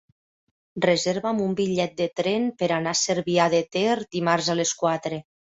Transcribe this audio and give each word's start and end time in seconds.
Reserva'm 0.85 1.43
un 1.49 1.53
bitllet 1.59 1.93
de 2.01 2.07
tren 2.21 2.49
per 2.63 2.71
anar 2.79 2.97
a 2.97 2.99
Cervià 3.05 3.47
de 3.57 3.63
Ter 3.77 3.95
dimarts 4.17 4.53
a 4.57 4.61
les 4.63 4.77
quatre. 4.85 5.23